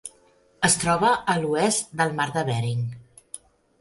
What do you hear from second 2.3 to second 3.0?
de Bering.